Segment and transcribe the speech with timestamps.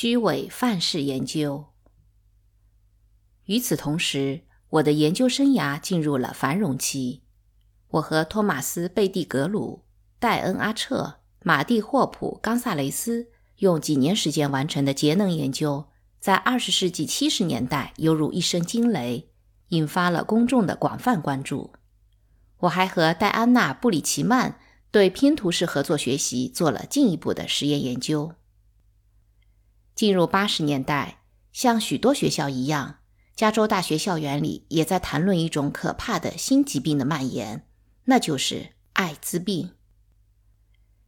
[0.00, 1.64] 虚伪范式研究。
[3.46, 7.24] 与此同时，我的研究生涯进入了繁荣期。
[7.88, 9.82] 我和托马斯·贝蒂格鲁、
[10.20, 13.26] 戴恩·阿彻、马蒂·霍普·冈萨雷斯
[13.56, 15.88] 用几年时间完成的节能研究，
[16.20, 19.28] 在二十世纪七十年代犹如一声惊雷，
[19.70, 21.72] 引发了公众的广泛关注。
[22.58, 24.60] 我还和戴安娜·布里奇曼
[24.92, 28.34] 对拼图式合作学习做了进一步的实验研究。
[29.98, 32.98] 进入八十年代，像许多学校一样，
[33.34, 37.66] 加州大学校园里也在谈论一种可怕的新疾病的蔓延。
[38.04, 39.72] 那就是艾滋病。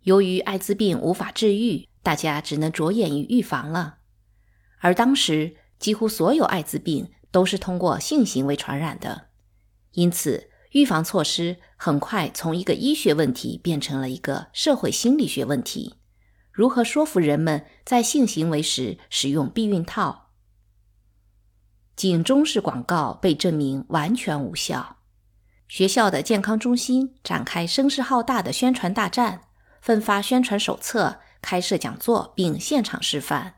[0.02, 3.98] 由于艾滋病无法治愈，大家只能着眼于预防了。
[4.80, 9.28] 而当时几乎所有艾滋病都是通过性行为传染的，
[9.92, 15.94] 因此预防措施很快从一个医学问题变成了一个社会心理学问题：
[16.60, 20.28] 如何说服人们在性行为时使用避孕套？
[21.96, 24.98] 警钟式广告被证明完全无效。
[25.68, 29.44] 学校的健康中心展开声势浩大的宣传大战，
[29.80, 33.54] 分发宣传手册、开设讲座并现场示范。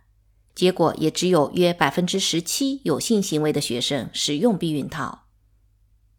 [0.55, 5.27] 结果也只有约百分之十七有性行为的学生使用避孕套。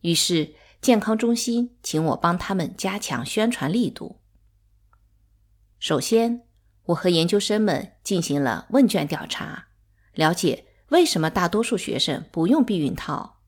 [0.02, 4.20] 于是健康中心请我帮他们加强宣传力度。
[5.80, 6.42] 首先，
[6.86, 9.68] 我和研究生们进行了问卷调查，
[10.14, 13.40] 了解为什么大多数学生不用避孕套。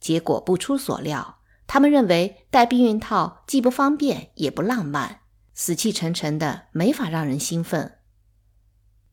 [0.00, 1.34] 结果不出所料。
[1.68, 7.98] 他们认为戴避孕套既不方便也不浪漫，死气沉沉的，没法让人兴奋。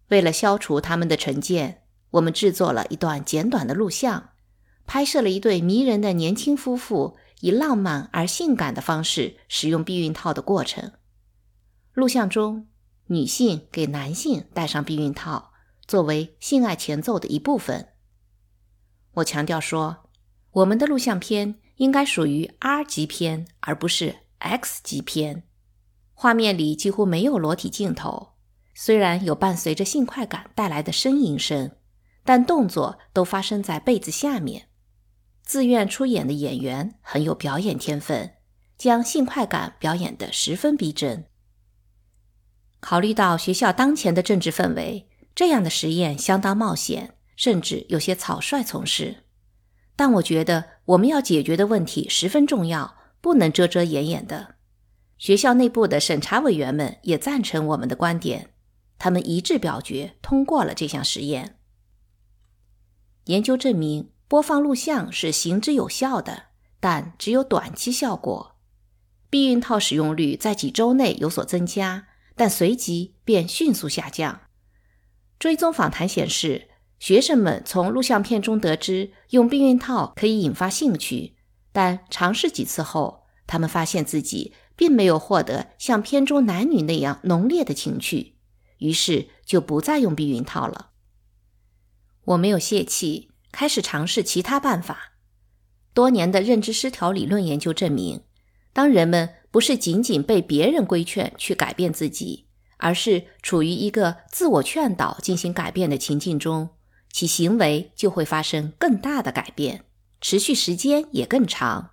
[0.09, 4.29] 为了消除他们的成见，我们制作了一段简短的录像，
[4.85, 10.91] 拍摄了一对迷人的年轻夫妇以浪漫而性感的方式使用避孕套的过程。
[11.93, 12.67] 录像中，
[13.13, 15.53] 女性给男性戴上避孕套，
[15.87, 17.89] 作为性爱前奏的一部分。
[19.13, 20.09] 我强调说，
[20.51, 21.59] 我们的录像片。
[21.77, 25.43] 应该属于 R 级片，而不是 X 级片。
[26.13, 28.33] 画面里几乎没有裸体镜头，
[28.75, 31.71] 虽然有伴随着性快感带来的呻吟声，
[32.23, 34.69] 但动作都发生在被子下面。
[35.41, 38.35] 自愿出演的演员很有表演天分，
[38.77, 41.25] 将性快感表演得十分逼真。
[42.83, 49.23] 考虑到学校当前的政治氛围，这样的实验相当冒险，甚至有些草率从事。
[49.95, 54.55] 但我觉得我们要解决的问题十分重要，不能遮遮掩掩的。
[55.17, 58.49] 学校内部的审查委员们也赞成我们的观点，
[58.99, 61.55] 他们一致表决通过了这项实验。
[63.27, 66.47] 研究证明，播放录像是行之有效的，
[66.81, 68.57] 但只有短期效果。
[69.29, 74.41] 避孕套使用率在几周内有所增加，但随即便迅速下降。
[75.39, 76.69] 追踪访谈显示。
[76.99, 81.35] 学生们从录像片中得知用避孕套可以引发兴趣，
[81.73, 88.37] 但尝试几次后，他们发现自己并没有获得像片中男女那样浓烈的情趣，
[88.77, 90.91] 于是就不再用避孕套了。
[92.23, 95.15] 我没有泄气，开始尝试其他办法。
[95.93, 98.23] 多年的认知失调理论研究证明，
[98.71, 102.47] 当人们不是仅仅被别人规劝去改变自己，
[102.77, 106.69] 而是处于一个自我劝导进行改变的情境中。
[107.11, 109.85] 其行为就会发生更大的改变，
[110.19, 111.91] 持续时间也更长。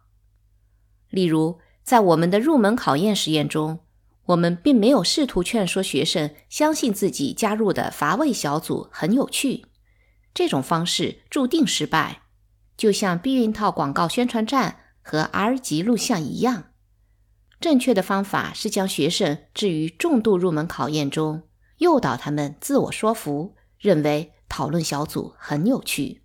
[1.11, 3.81] 例如，在我们的入门考验实验中，
[4.25, 9.67] 我们并没有试图劝说学生相信自己加入的乏味小组很有趣。
[10.33, 12.23] 这种方式注定失败，
[12.79, 16.70] 就像避孕套广告宣传站和 R 级录像一样。
[17.61, 21.43] 正确的方法是将学生置于重度入门考验中，
[21.79, 24.33] 诱导他们自我说服，认为。
[24.53, 26.23] 讨论小组很有趣。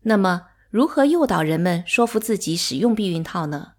[0.00, 3.74] 那么，如何诱导人们说服自己使用避孕套呢？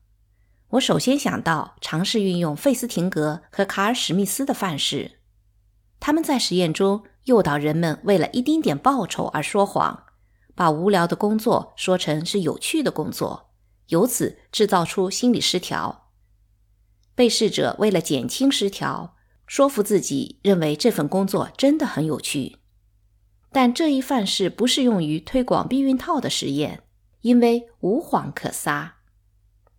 [0.69, 5.19] 我首先想到尝试运用费斯廷格和卡尔史密斯的范式。
[5.99, 10.05] 他们在实验中诱导人们为了一丁点报酬而说谎，
[10.55, 13.50] 把无聊的工作说成是有趣的工作，
[13.91, 16.09] 由此制造出心理失调。
[17.15, 19.15] 被试者为了减轻失调，
[19.45, 22.57] 说服自己认为这份工作真的很有趣。
[23.51, 26.83] 但这一范式不适用于推广避孕套的实验，
[27.21, 28.99] 因为无谎可撒。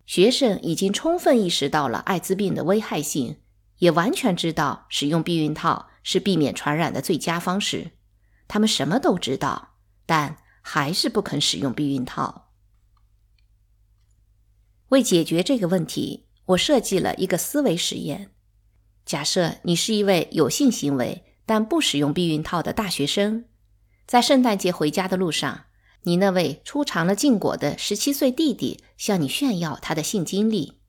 [0.05, 3.37] 学生已经充分意识到了艾滋病的危害性，
[3.79, 7.91] 也完全知道使用避孕套是避免传染的最佳方式。
[8.47, 9.75] 他们什么都知道，
[10.05, 12.42] 但还是不肯使用避孕套。
[14.89, 18.31] 为解决这个问题，我设计了一个思维实验：
[19.05, 21.23] 假设你是一位有性行为。
[21.45, 23.43] 但不使用避孕套的大学生，
[24.07, 25.65] 在圣诞节回家的路上，
[26.03, 30.79] 你那位初尝了禁果的十七岁弟弟向你炫耀他的性经历。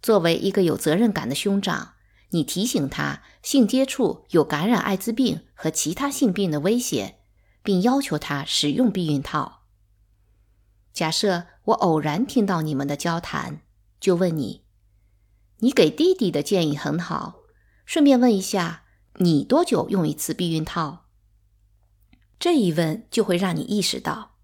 [0.00, 1.94] 作为一个有责任感的兄长，
[2.30, 7.16] 你提醒他性接触有感染艾滋病和其他性病的危险，
[7.64, 9.53] 并要求他使用避孕套。
[10.94, 13.60] 假设我偶然听到你们的交谈，
[13.98, 14.62] 就问你：
[15.58, 17.40] 你给弟弟的建议很好，
[17.84, 18.82] 顺便问一下。
[19.18, 21.06] 你多久用一次避孕套？
[22.38, 24.36] 这一问就会让你意识到，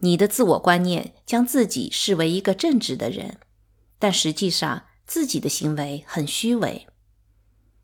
[0.00, 3.38] 你的自我观念将自己视为一个正直的人，
[3.98, 6.86] 但实际上自己的行为很虚伪。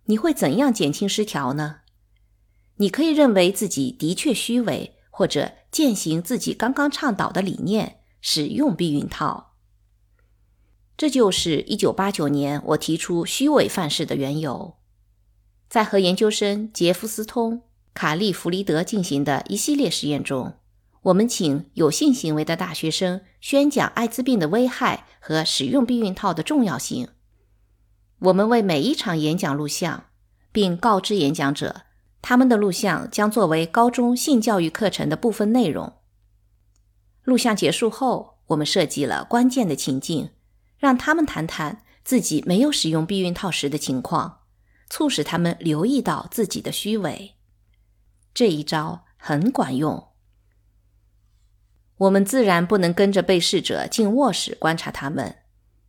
[0.04, 1.80] 你会怎样减轻失调呢？
[2.76, 9.52] 你可以认为自己的确虚伪，或者践行自己刚刚倡导的理念，使用避孕套。
[10.96, 14.76] 这就是一九八九年我提出虚伪范式的缘由。
[15.68, 17.58] 在和研究生杰夫斯通·
[17.92, 20.54] 卡利弗里德进行的一系列实验中，
[21.02, 27.08] 我们请有性行为的大学生宣讲艾滋病的危害和使用避孕套的重要性。
[28.20, 30.04] 我们为每一场演讲录像，
[30.50, 31.82] 并告知演讲者，
[32.22, 35.92] 他们的录像将作为高中性教育课程的部分内容。
[37.24, 40.30] 录像结束后，我们设计了关键的情境，
[40.78, 44.40] 让他们谈谈自己没有使用避孕套时的情况。
[44.90, 47.32] 促使他们留意到自己的虚伪，
[48.32, 50.08] 这一招很管用。
[51.96, 55.38] 我们自然不能跟着被试者进卧室观察他们，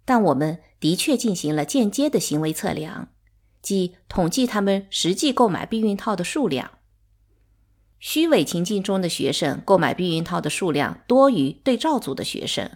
[0.06, 3.10] 但我们的确进行了间接的行为测量，
[3.62, 6.75] 即统计他们实际购买避孕套的数量。
[8.07, 12.69] 虚伪情境中的学生购买避孕套的数量多于对照组的学生，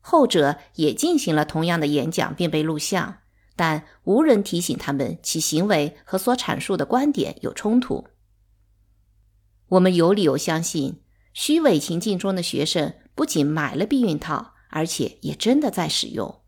[0.00, 3.18] 后者也进行了同样的演讲并被录像。
[3.56, 8.06] 但无人提醒他们，其行为和所阐述的观点有冲突。
[9.68, 11.02] 我们有理由相信，
[11.34, 16.40] 虚伪情境中的学生不仅买了避孕套，而且也真的在使用。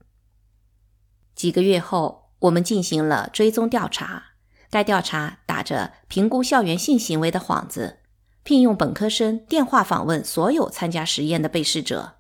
[1.34, 4.22] 几个月后，我们进行了追踪调查。
[4.70, 7.98] 该调查打着评估校园性行为的幌子，
[8.46, 12.18] 聘用本科生电话访问所有参加实验的被试者。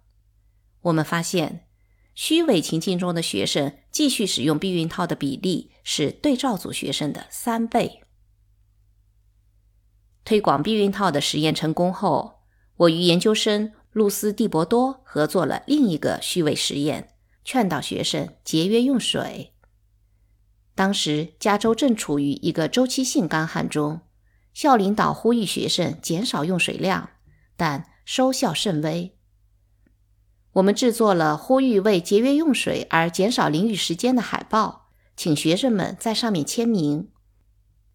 [0.82, 1.62] 我们发现。
[2.16, 8.02] 虚伪情境中的学生继续使用避孕套的比例是对照组学生的三倍。
[10.24, 12.40] 推广避孕套的实验成功后，
[12.78, 17.10] 我与研究生露丝·蒂博多合作了另一个虚伪实验，
[17.44, 19.52] 劝导学生节约用水。
[20.74, 24.00] 当时加州正处于一个周期性干旱中，
[24.56, 27.10] 校领导呼吁学生减少用水量，
[27.58, 29.14] 但收效甚微。
[30.52, 37.10] 我们制作了呼吁为节约用水而减少淋浴时间的海报，请学生们在上面签名。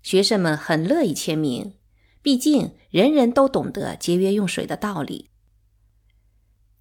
[0.03, 1.73] 学生们很乐意签名，
[2.21, 5.31] 毕竟人人都懂得节约用水的道理。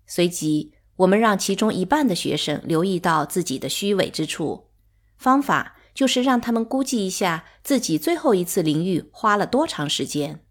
[0.07, 4.69] 随即，我们让其中一半的学生留意到自己的虚伪之处，
[5.17, 10.43] 方法就是让他们估计一下自己最后一次淋浴花了多长时间。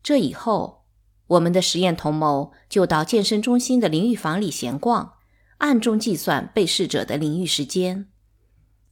[0.00, 0.84] 这以后。
[1.26, 5.14] 我们的实验同谋就到健身中心的淋浴房里闲逛，
[5.56, 8.08] 暗中计算被试者的淋浴时间。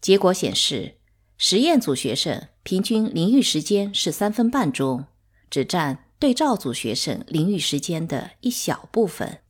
[0.01, 0.97] 结果显示，
[1.37, 5.05] 实验组学生平均淋浴时间是三分半钟，
[5.51, 9.41] 只占对照组学生淋浴时间的一小部分。